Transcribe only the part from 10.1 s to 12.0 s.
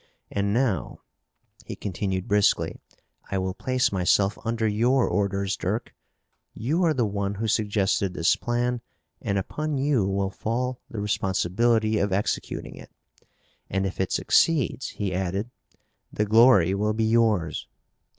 fall the responsibility